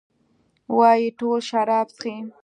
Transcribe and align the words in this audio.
وايي 0.77 1.07
ټول 1.19 1.39
شراب 1.49 1.87
چښي؟ 1.97 2.15